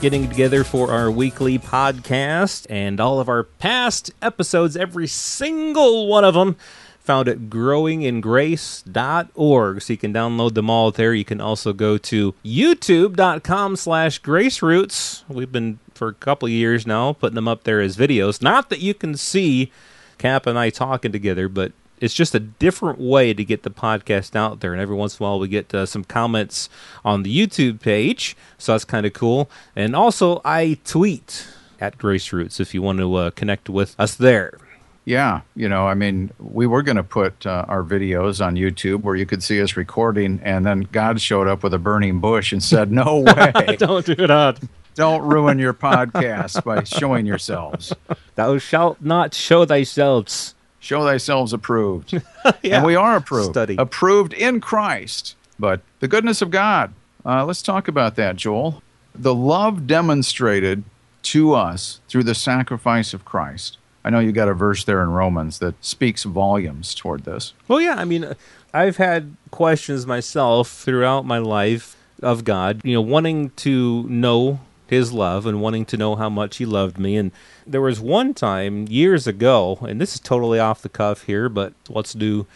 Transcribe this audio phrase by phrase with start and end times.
[0.00, 6.24] getting together for our weekly podcast and all of our past episodes, every single one
[6.24, 6.56] of them
[7.00, 9.82] found at growingingrace.org.
[9.82, 11.14] So you can download them all there.
[11.14, 15.22] You can also go to youtube.com slash graceroots.
[15.28, 18.40] We've been for a couple years now putting them up there as videos.
[18.40, 19.72] Not that you can see
[20.18, 24.36] Cap and I talking together, but it's just a different way to get the podcast
[24.36, 24.72] out there.
[24.72, 26.68] And every once in a while, we get uh, some comments
[27.04, 29.50] on the YouTube page, so that's kind of cool.
[29.76, 31.46] And also, I tweet
[31.80, 34.58] at Grace Roots if you want to uh, connect with us there.
[35.04, 39.02] Yeah, you know, I mean, we were going to put uh, our videos on YouTube
[39.02, 42.52] where you could see us recording, and then God showed up with a burning bush
[42.52, 43.76] and said, "No way!
[43.78, 44.60] Don't do that."
[44.94, 47.92] Don't ruin your podcast by showing yourselves.
[48.34, 52.12] Thou shalt not show thyself show thyself approved.
[52.62, 52.76] yeah.
[52.76, 53.50] And we are approved.
[53.50, 53.76] Study.
[53.78, 55.36] Approved in Christ.
[55.58, 56.92] But the goodness of God.
[57.24, 58.82] Uh, let's talk about that, Joel.
[59.14, 60.84] The love demonstrated
[61.24, 63.76] to us through the sacrifice of Christ.
[64.04, 67.52] I know you got a verse there in Romans that speaks volumes toward this.
[67.66, 67.96] Well, yeah.
[67.96, 68.34] I mean,
[68.72, 74.60] I've had questions myself throughout my life of God, you know, wanting to know
[74.90, 77.16] his love and wanting to know how much he loved me.
[77.16, 77.32] And
[77.66, 81.72] there was one time years ago, and this is totally off the cuff here, but
[81.88, 82.46] let's do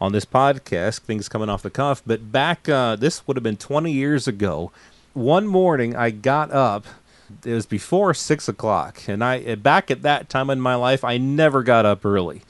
[0.00, 2.02] on this podcast, things coming off the cuff.
[2.06, 4.70] But back, uh, this would have been 20 years ago.
[5.12, 6.86] One morning, I got up.
[7.44, 11.16] It was before six o'clock, and I back at that time in my life, I
[11.16, 12.42] never got up early.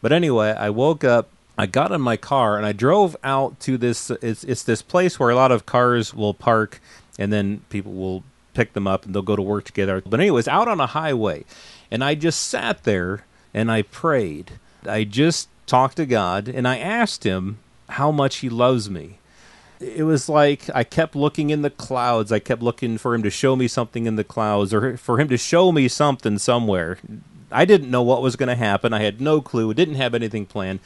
[0.00, 1.28] But anyway, I woke up.
[1.58, 4.10] I got in my car and I drove out to this.
[4.22, 6.80] It's it's this place where a lot of cars will park,
[7.18, 8.22] and then people will
[8.54, 10.02] pick them up and they'll go to work together.
[10.04, 11.44] But anyways, out on a highway,
[11.90, 14.52] and I just sat there and I prayed.
[14.86, 17.58] I just talked to God and I asked him
[17.90, 19.18] how much he loves me.
[19.80, 22.30] It was like I kept looking in the clouds.
[22.30, 25.28] I kept looking for him to show me something in the clouds or for him
[25.28, 26.98] to show me something somewhere.
[27.50, 28.92] I didn't know what was going to happen.
[28.92, 29.72] I had no clue.
[29.72, 30.80] Didn't have anything planned.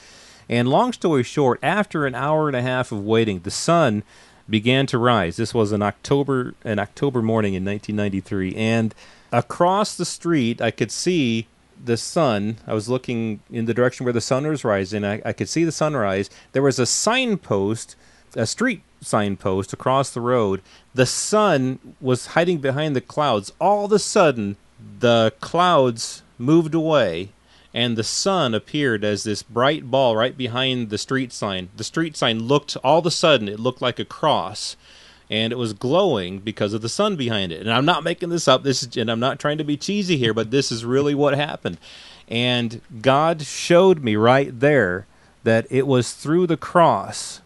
[0.49, 4.03] And long story short, after an hour and a half of waiting, the sun
[4.49, 5.37] began to rise.
[5.37, 8.95] This was an October an October morning in 1993, and
[9.33, 11.47] across the street I could see
[11.83, 12.57] the sun.
[12.67, 15.05] I was looking in the direction where the sun was rising.
[15.05, 16.31] I, I could see the sunrise.
[16.53, 17.97] There was a signpost,
[18.37, 20.63] a street signpost across the road.
[20.95, 23.53] The sun was hiding behind the clouds.
[23.61, 24.57] All of a sudden,
[25.01, 27.31] the clouds moved away
[27.75, 31.69] and the sun appeared as this bright ball right behind the street sign.
[31.77, 34.77] The street sign looked all of a sudden it looked like a cross
[35.29, 37.61] and it was glowing because of the sun behind it.
[37.61, 38.63] And I'm not making this up.
[38.63, 41.35] This is, and I'm not trying to be cheesy here, but this is really what
[41.35, 41.79] happened.
[42.29, 45.07] And God showed me right there
[45.43, 47.41] that it was through the cross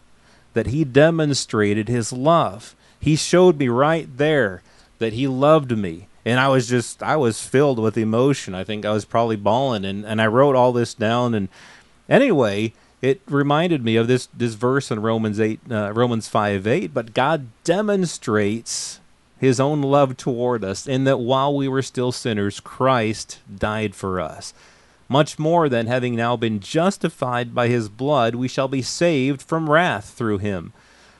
[0.53, 2.75] that he demonstrated his love.
[2.99, 4.61] He showed me right there
[4.99, 8.53] that he loved me and I was just I was filled with emotion.
[8.53, 11.33] I think I was probably bawling, and and I wrote all this down.
[11.33, 11.49] And
[12.07, 16.93] anyway, it reminded me of this this verse in Romans eight uh, Romans five eight.
[16.93, 18.99] But God demonstrates
[19.37, 24.19] His own love toward us in that while we were still sinners, Christ died for
[24.19, 24.53] us.
[25.11, 29.69] Much more than having now been justified by His blood, we shall be saved from
[29.69, 30.71] wrath through Him.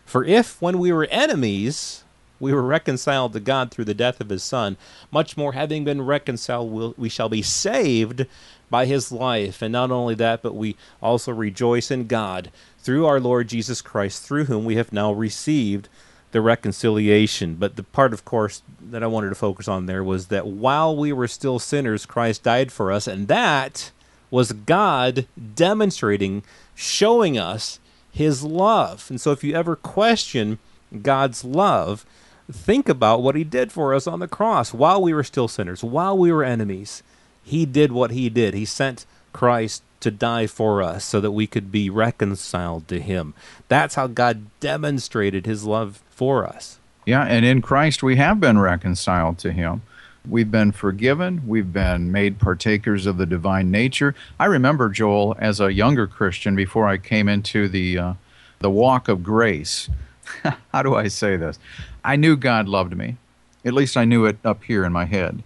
[0.06, 2.04] For if, when we were enemies,
[2.40, 4.78] we were reconciled to God through the death of his Son.
[5.12, 8.26] Much more, having been reconciled, we'll, we shall be saved
[8.70, 9.62] by his life.
[9.62, 14.24] And not only that, but we also rejoice in God through our Lord Jesus Christ,
[14.24, 15.90] through whom we have now received
[16.32, 17.56] the reconciliation.
[17.56, 20.96] But the part, of course, that I wanted to focus on there was that while
[20.96, 23.08] we were still sinners, Christ died for us.
[23.08, 23.92] And that
[24.32, 25.26] was God
[25.56, 26.44] demonstrating,
[26.76, 27.80] showing us
[28.12, 29.08] his love.
[29.10, 30.60] And so if you ever question
[31.02, 32.06] God's love,
[32.52, 35.84] think about what he did for us on the cross while we were still sinners,
[35.84, 37.04] while we were enemies.
[37.44, 38.54] He did what he did.
[38.54, 43.34] He sent Christ to die for us so that we could be reconciled to him.
[43.68, 46.80] That's how God demonstrated his love for us.
[47.06, 49.82] Yeah, and in Christ we have been reconciled to him.
[50.28, 51.48] We've been forgiven.
[51.48, 54.14] We've been made partakers of the divine nature.
[54.40, 58.14] I remember Joel as a younger Christian before I came into the uh,
[58.60, 59.90] the walk of grace.
[60.72, 61.60] How do I say this?
[62.04, 63.18] I knew God loved me.
[63.66, 65.44] At least I knew it up here in my head.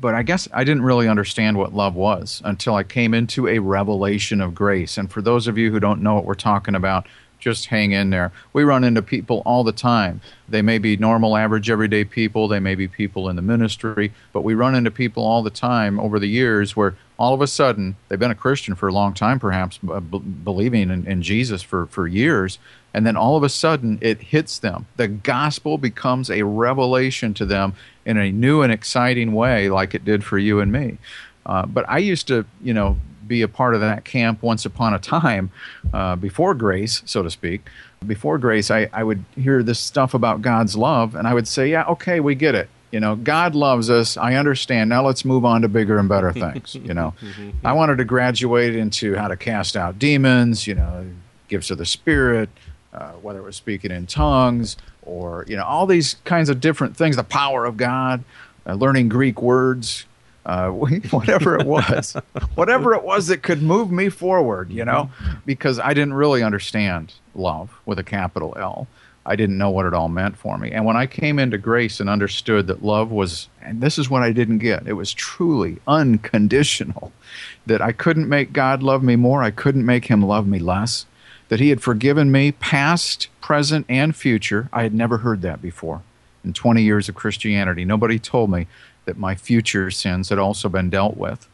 [0.00, 3.58] but I guess I didn't really understand what love was until I came into a
[3.60, 4.98] revelation of grace.
[4.98, 7.06] And for those of you who don't know what we're talking about,
[7.38, 8.32] just hang in there.
[8.52, 10.22] We run into people all the time.
[10.48, 12.48] They may be normal, average, everyday people.
[12.48, 16.00] They may be people in the ministry, but we run into people all the time
[16.00, 19.12] over the years where all of a sudden they've been a Christian for a long
[19.14, 22.58] time, perhaps b- believing in, in Jesus for, for years,
[22.96, 24.86] and then all of a sudden it hits them.
[24.96, 27.74] The gospel becomes a revelation to them
[28.06, 30.96] in a new and exciting way, like it did for you and me.
[31.44, 32.96] Uh, but I used to, you know,
[33.26, 35.50] be a part of that camp once upon a time
[35.92, 37.68] uh, before grace, so to speak.
[38.06, 41.68] Before grace, I, I would hear this stuff about God's love, and I would say,
[41.68, 42.70] Yeah, okay, we get it.
[42.92, 44.16] You know, God loves us.
[44.16, 44.88] I understand.
[44.88, 46.74] Now let's move on to bigger and better things.
[46.76, 47.12] You know,
[47.64, 51.06] I wanted to graduate into how to cast out demons, you know,
[51.48, 52.48] gifts of the Spirit,
[52.92, 56.96] uh, whether it was speaking in tongues or you know all these kinds of different
[56.96, 58.22] things the power of god
[58.66, 60.04] uh, learning greek words
[60.46, 60.68] uh,
[61.10, 62.16] whatever it was
[62.54, 65.10] whatever it was that could move me forward you know
[65.44, 68.86] because i didn't really understand love with a capital l.
[69.28, 70.70] I didn't know what it all meant for me.
[70.70, 74.22] And when i came into grace and understood that love was and this is what
[74.22, 77.12] i didn't get it was truly unconditional
[77.66, 81.06] that i couldn't make god love me more i couldn't make him love me less
[81.48, 84.68] that he had forgiven me past, present, and future.
[84.72, 86.02] I had never heard that before
[86.44, 87.84] in 20 years of Christianity.
[87.84, 88.66] Nobody told me
[89.04, 91.48] that my future sins had also been dealt with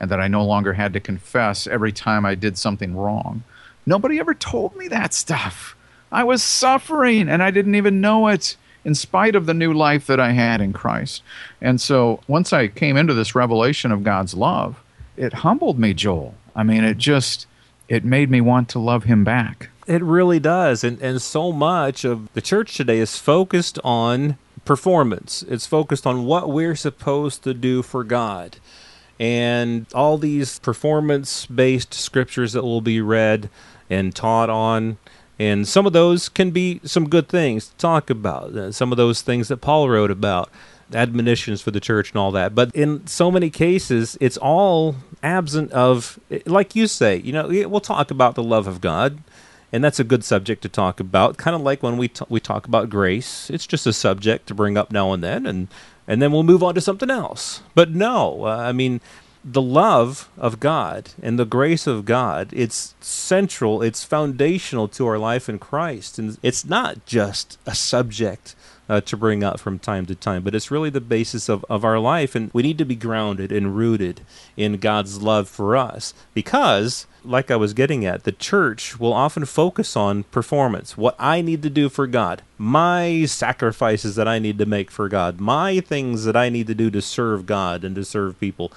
[0.00, 3.42] and that I no longer had to confess every time I did something wrong.
[3.86, 5.76] Nobody ever told me that stuff.
[6.10, 10.06] I was suffering and I didn't even know it in spite of the new life
[10.06, 11.22] that I had in Christ.
[11.60, 14.82] And so once I came into this revelation of God's love,
[15.16, 16.34] it humbled me, Joel.
[16.54, 17.46] I mean, it just
[17.88, 19.70] it made me want to love him back.
[19.86, 20.82] It really does.
[20.82, 26.24] And, and so much of the church today is focused on performance, it's focused on
[26.24, 28.56] what we're supposed to do for God.
[29.20, 33.48] And all these performance based scriptures that will be read
[33.88, 34.96] and taught on.
[35.38, 38.74] And some of those can be some good things to talk about.
[38.74, 40.50] Some of those things that Paul wrote about
[40.92, 42.54] admonitions for the church and all that.
[42.54, 47.80] But in so many cases, it's all absent of, like you say, you know, we'll
[47.80, 49.18] talk about the love of God,
[49.72, 51.36] and that's a good subject to talk about.
[51.36, 54.54] Kind of like when we t- we talk about grace, it's just a subject to
[54.54, 55.68] bring up now and then, and
[56.06, 57.62] and then we'll move on to something else.
[57.74, 59.00] But no, uh, I mean.
[59.46, 65.18] The love of God and the grace of God, it's central, it's foundational to our
[65.18, 66.18] life in Christ.
[66.18, 68.56] And it's not just a subject
[68.88, 70.42] uh, to bring up from time to time.
[70.42, 73.52] But it's really the basis of, of our life, and we need to be grounded
[73.52, 74.20] and rooted
[74.56, 77.06] in God's love for us because.
[77.26, 81.62] Like I was getting at, the church will often focus on performance, what I need
[81.62, 86.26] to do for God, my sacrifices that I need to make for God, my things
[86.26, 88.70] that I need to do to serve God and to serve people.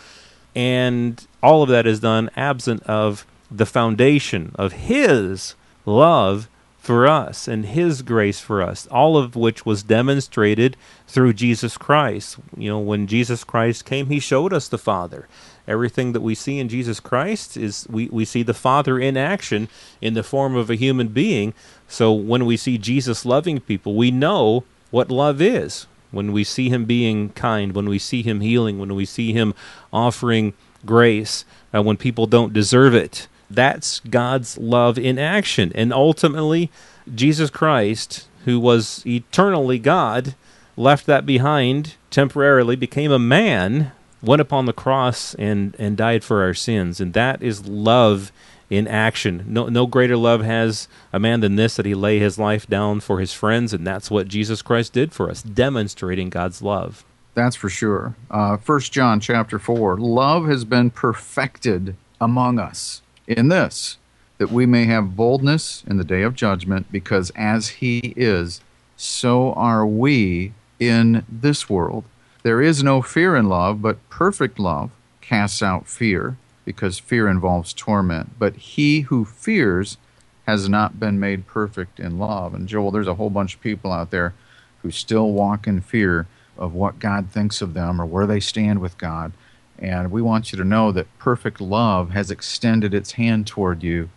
[0.55, 5.55] And all of that is done absent of the foundation of His
[5.85, 6.49] love
[6.87, 12.37] for us and his grace for us all of which was demonstrated through Jesus Christ.
[12.55, 15.27] You know when Jesus Christ came he showed us the father.
[15.67, 19.67] Everything that we see in Jesus Christ is we, we see the father in action
[19.99, 21.53] in the form of a human being.
[21.89, 25.87] So when we see Jesus loving people we know what love is.
[26.11, 29.53] When we see him being kind when we see him healing when we see him
[29.91, 30.53] offering
[30.85, 31.43] grace
[31.75, 35.71] uh, when people don't deserve it that's God's love in action.
[35.75, 36.69] And ultimately,
[37.13, 40.35] Jesus Christ, who was eternally God,
[40.75, 46.43] left that behind temporarily, became a man, went upon the cross, and, and died for
[46.43, 46.99] our sins.
[46.99, 48.31] And that is love
[48.69, 49.45] in action.
[49.47, 52.99] No, no greater love has a man than this that he lay his life down
[52.99, 57.05] for his friends, and that's what Jesus Christ did for us, demonstrating God's love.
[57.33, 58.15] That's for sure.
[58.29, 63.97] Uh, First John chapter four: Love has been perfected among us in this,
[64.37, 68.61] that we may have boldness in the day of judgment, because as he is,
[68.95, 72.03] so are we in this world.
[72.43, 74.91] There is no fear in love, but perfect love
[75.21, 78.39] casts out fear, because fear involves torment.
[78.39, 79.97] But he who fears
[80.45, 82.53] has not been made perfect in love.
[82.53, 84.33] And Joel, there's a whole bunch of people out there
[84.81, 88.79] who still walk in fear of what God thinks of them or where they stand
[88.79, 89.33] with God.
[89.79, 94.09] And we want you to know that perfect love has extended its hand toward you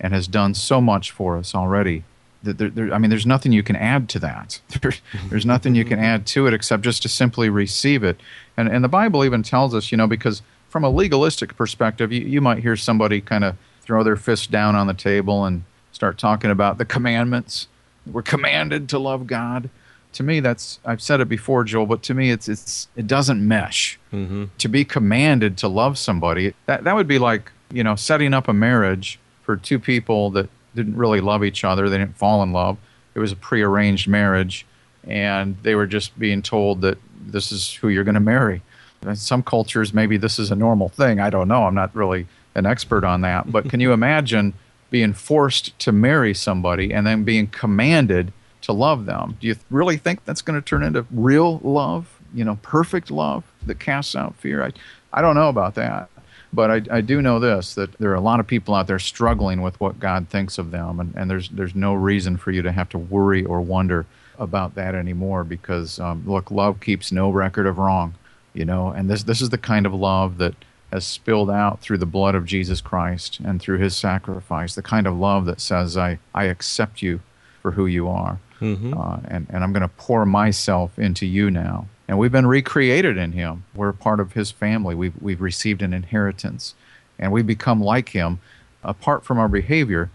[0.00, 2.04] and has done so much for us already.
[2.42, 4.60] That there, there, I mean, there's nothing you can add to that.
[5.28, 8.20] there's nothing you can add to it except just to simply receive it.
[8.56, 12.22] And, and the Bible even tells us, you know, because from a legalistic perspective, you,
[12.22, 16.18] you might hear somebody kind of throw their fist down on the table and start
[16.18, 17.68] talking about the commandments.
[18.06, 19.70] We're commanded to love God
[20.16, 23.46] to me that's I've said it before, Joel, but to me it's it's it doesn't
[23.46, 23.98] mesh.
[24.12, 24.44] Mm-hmm.
[24.56, 28.48] To be commanded to love somebody, that that would be like you know setting up
[28.48, 31.90] a marriage for two people that didn't really love each other.
[31.90, 32.78] They didn't fall in love.
[33.14, 34.64] It was a prearranged marriage,
[35.04, 38.62] and they were just being told that this is who you're going to marry.
[39.02, 41.20] In some cultures, maybe this is a normal thing.
[41.20, 41.64] I don't know.
[41.64, 43.52] I'm not really an expert on that.
[43.52, 44.54] But can you imagine
[44.90, 48.32] being forced to marry somebody and then being commanded
[48.66, 49.36] to love them?
[49.40, 52.20] Do you really think that's going to turn into real love?
[52.34, 54.62] You know, perfect love that casts out fear?
[54.62, 54.72] I,
[55.12, 56.10] I don't know about that.
[56.52, 58.98] But I, I do know this that there are a lot of people out there
[58.98, 62.62] struggling with what God thinks of them, and, and there's, there's no reason for you
[62.62, 64.06] to have to worry or wonder
[64.38, 68.14] about that anymore because, um, look, love keeps no record of wrong,
[68.54, 70.54] you know, and this, this is the kind of love that
[70.92, 75.06] has spilled out through the blood of Jesus Christ and through his sacrifice, the kind
[75.06, 77.20] of love that says, I, I accept you
[77.60, 78.38] for who you are.
[78.60, 78.94] Mm-hmm.
[78.98, 81.86] Uh, and, and I'm going to pour myself into you now.
[82.08, 83.64] And we've been recreated in him.
[83.74, 84.94] We're part of his family.
[84.94, 86.74] We've, we've received an inheritance.
[87.18, 88.40] And we become like him.
[88.84, 90.10] Apart from our behavior,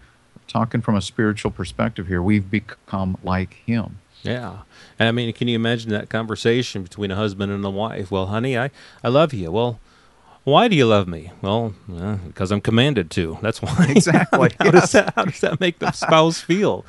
[0.48, 3.98] talking from a spiritual perspective here, we've become like him.
[4.22, 4.58] Yeah.
[4.98, 8.10] And I mean, can you imagine that conversation between a husband and a wife?
[8.10, 8.70] Well, honey, I,
[9.02, 9.50] I love you.
[9.50, 9.80] Well,
[10.44, 11.30] why do you love me?
[11.40, 13.38] Well, uh, because I'm commanded to.
[13.42, 13.86] That's why.
[13.90, 14.50] Exactly.
[14.58, 16.84] how, does that, how does that make the spouse feel?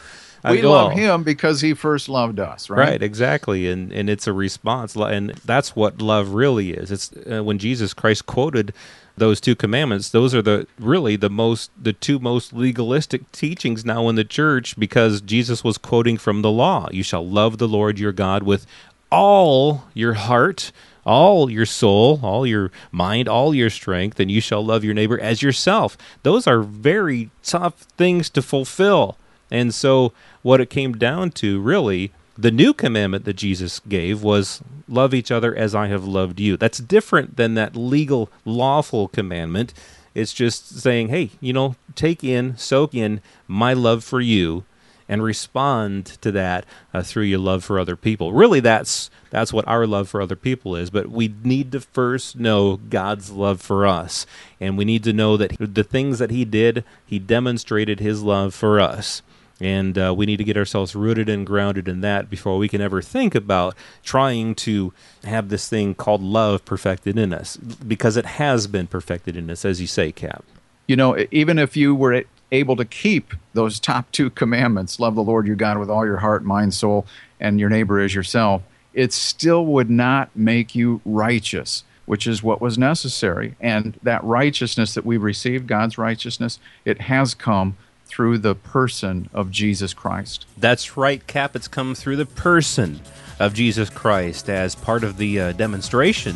[0.52, 2.90] We love "Oh, him because he first loved us, right?
[2.90, 6.92] Right, exactly, and and it's a response, and that's what love really is.
[6.92, 8.74] It's uh, when Jesus Christ quoted
[9.16, 14.10] those two commandments; those are the really the most the two most legalistic teachings now
[14.10, 17.98] in the church because Jesus was quoting from the law: "You shall love the Lord
[17.98, 18.66] your God with
[19.12, 20.72] all your heart."
[21.06, 25.20] All your soul, all your mind, all your strength, and you shall love your neighbor
[25.20, 25.98] as yourself.
[26.24, 29.18] Those are very tough things to fulfill.
[29.52, 34.62] And so, what it came down to really, the new commandment that Jesus gave was
[34.88, 36.58] love each other as I have loved you.
[36.58, 39.74] That's different than that legal, lawful commandment.
[40.16, 44.64] It's just saying, hey, you know, take in, soak in my love for you
[45.08, 48.34] and respond to that uh, through your love for other people.
[48.34, 50.90] Really, that's that's what our love for other people is.
[50.90, 54.26] But we need to first know God's love for us,
[54.60, 58.54] and we need to know that the things that He did, He demonstrated His love
[58.54, 59.22] for us.
[59.64, 62.82] And uh, we need to get ourselves rooted and grounded in that before we can
[62.82, 64.94] ever think about trying to
[65.24, 69.64] have this thing called love perfected in us, because it has been perfected in us,
[69.64, 70.44] as you say, Cap.
[70.88, 75.24] You know, even if you were able to keep those top two commandments love the
[75.24, 77.06] Lord your God with all your heart, mind, soul,
[77.40, 82.62] and your neighbor as yourself it still would not make you righteous, which is what
[82.62, 83.56] was necessary.
[83.60, 87.76] And that righteousness that we received, God's righteousness, it has come
[88.14, 90.46] through the person of Jesus Christ.
[90.56, 91.56] That's right, Cap.
[91.56, 93.00] It's come through the person
[93.40, 96.36] of Jesus Christ as part of the uh, demonstration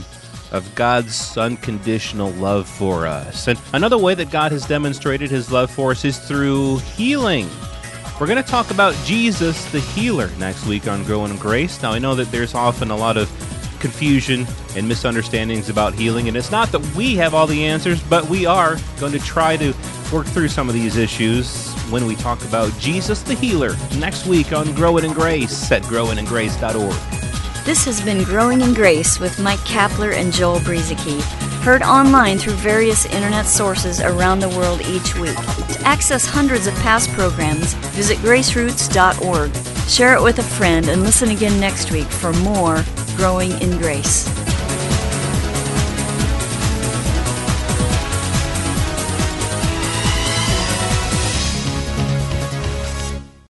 [0.51, 3.48] of God's unconditional love for us.
[3.48, 7.48] And another way that God has demonstrated his love for us is through healing.
[8.19, 11.79] We're going to talk about Jesus the healer next week on Growing in Grace.
[11.84, 13.29] Now, I know that there's often a lot of
[13.79, 18.27] confusion and misunderstandings about healing, and it's not that we have all the answers, but
[18.27, 19.75] we are going to try to
[20.12, 24.54] work through some of these issues when we talk about Jesus the healer next week
[24.54, 27.18] on Growing in Grace at growingingrace.org.
[27.66, 31.22] This has been Growing in Grace with Mike Kapler and Joel Brueseke,
[31.62, 35.36] heard online through various internet sources around the world each week.
[35.36, 39.54] To access hundreds of past programs, visit graceroots.org.
[39.90, 42.84] Share it with a friend and listen again next week for more
[43.18, 44.37] Growing in Grace.